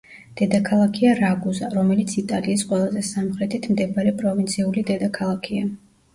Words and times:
დედაქალაქია 0.39 1.11
რაგუზა, 1.19 1.69
რომელიც 1.73 2.15
იტალიის 2.21 2.65
ყველაზე 2.73 3.05
სამხრეთით 3.11 3.69
მდებარე 3.75 4.17
პროვინციული 4.25 4.87
დედაქალაქია. 4.91 5.71